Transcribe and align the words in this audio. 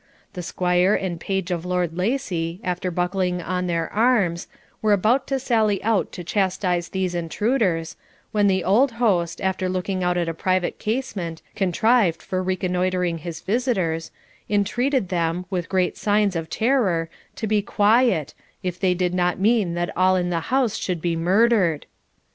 The 0.33 0.41
squire 0.41 0.95
and 0.95 1.19
page 1.19 1.51
of 1.51 1.63
Lord 1.63 1.95
Lacy, 1.95 2.59
after 2.63 2.89
buckling 2.89 3.39
on 3.39 3.67
their 3.67 3.87
arms, 3.93 4.47
were 4.81 4.93
about 4.93 5.27
to 5.27 5.37
sally 5.37 5.77
out 5.83 6.11
to 6.13 6.23
chastise 6.23 6.89
these 6.89 7.13
intruders, 7.13 7.95
when 8.31 8.47
the 8.47 8.63
old 8.63 8.93
host, 8.93 9.39
after 9.41 9.69
looking 9.69 10.03
out 10.03 10.17
at 10.17 10.27
a 10.27 10.33
private 10.33 10.79
casement, 10.79 11.43
contrived 11.55 12.23
for 12.23 12.41
reconnoitring 12.41 13.19
his 13.19 13.41
visitors, 13.41 14.09
entreated 14.49 15.09
them, 15.09 15.45
with 15.51 15.69
great 15.69 15.95
signs 15.97 16.35
of 16.35 16.49
terror, 16.49 17.07
to 17.35 17.45
be 17.45 17.61
quiet, 17.61 18.33
if 18.63 18.79
they 18.79 18.95
did 18.95 19.13
not 19.13 19.37
mean 19.39 19.75
that 19.75 19.95
all 19.95 20.15
in 20.15 20.31
the 20.31 20.39
house 20.49 20.77
should 20.77 20.99
be 20.99 21.15
murdered. 21.15 21.85